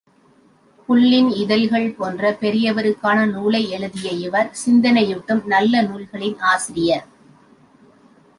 புல்லின் 0.85 1.29
இதழ்கள் 1.33 1.95
போன்ற 1.97 2.31
பெரியவருக்கான 2.41 3.25
நூலை 3.25 3.69
எழுதிய 3.69 4.09
இவர் 4.25 4.51
சிந்தனையூட்டும் 4.65 5.43
நல்ல 5.45 5.81
நூல்களின் 5.81 6.37
ஆசிரியர். 6.53 7.05